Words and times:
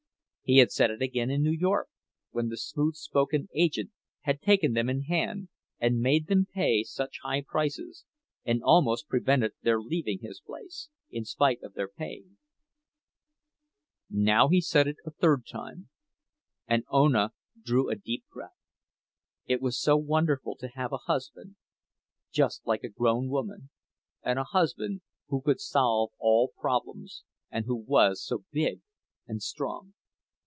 He 0.43 0.57
had 0.57 0.69
said 0.69 0.91
it 0.91 1.01
again 1.01 1.31
in 1.31 1.43
New 1.43 1.53
York, 1.57 1.87
when 2.31 2.49
the 2.49 2.57
smooth 2.57 2.95
spoken 2.95 3.47
agent 3.55 3.91
had 4.23 4.41
taken 4.41 4.73
them 4.73 4.89
in 4.89 5.03
hand 5.03 5.47
and 5.79 6.01
made 6.01 6.27
them 6.27 6.45
pay 6.45 6.83
such 6.83 7.19
high 7.23 7.41
prices, 7.47 8.03
and 8.43 8.61
almost 8.61 9.07
prevented 9.07 9.53
their 9.61 9.79
leaving 9.81 10.19
his 10.19 10.41
place, 10.41 10.89
in 11.09 11.23
spite 11.23 11.63
of 11.63 11.73
their 11.73 11.87
paying. 11.87 12.35
Now 14.09 14.49
he 14.49 14.59
said 14.59 14.89
it 14.89 14.97
a 15.05 15.11
third 15.11 15.45
time, 15.45 15.87
and 16.67 16.83
Ona 16.91 17.31
drew 17.63 17.89
a 17.89 17.95
deep 17.95 18.25
breath; 18.29 18.59
it 19.45 19.61
was 19.61 19.79
so 19.81 19.95
wonderful 19.95 20.57
to 20.57 20.67
have 20.75 20.91
a 20.91 20.97
husband, 21.07 21.55
just 22.29 22.67
like 22.67 22.83
a 22.83 22.89
grown 22.89 23.29
woman—and 23.29 24.37
a 24.37 24.43
husband 24.43 24.99
who 25.29 25.39
could 25.39 25.61
solve 25.61 26.11
all 26.19 26.51
problems, 26.59 27.23
and 27.49 27.63
who 27.67 27.75
was 27.77 28.21
so 28.21 28.43
big 28.51 28.81
and 29.25 29.41
strong! 29.41 29.93